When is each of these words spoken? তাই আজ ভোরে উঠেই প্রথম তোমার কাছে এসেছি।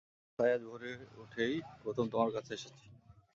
তাই 0.39 0.49
আজ 0.55 0.61
ভোরে 0.63 0.91
উঠেই 1.21 1.53
প্রথম 1.81 2.05
তোমার 2.11 2.29
কাছে 2.35 2.51
এসেছি। 2.53 2.85